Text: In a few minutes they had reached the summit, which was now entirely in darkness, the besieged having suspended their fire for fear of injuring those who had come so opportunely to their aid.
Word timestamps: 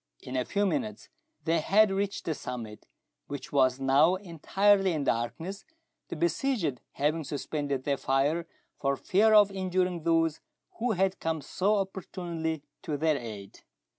In 0.23 0.35
a 0.35 0.45
few 0.45 0.65
minutes 0.65 1.09
they 1.45 1.59
had 1.59 1.91
reached 1.91 2.25
the 2.25 2.33
summit, 2.33 2.87
which 3.27 3.51
was 3.51 3.79
now 3.79 4.15
entirely 4.15 4.93
in 4.93 5.03
darkness, 5.03 5.63
the 6.07 6.15
besieged 6.15 6.81
having 6.93 7.23
suspended 7.23 7.83
their 7.83 7.97
fire 7.97 8.47
for 8.75 8.97
fear 8.97 9.35
of 9.35 9.51
injuring 9.51 10.01
those 10.01 10.39
who 10.79 10.93
had 10.93 11.19
come 11.19 11.39
so 11.39 11.75
opportunely 11.75 12.63
to 12.81 12.97
their 12.97 13.17
aid. 13.17 13.59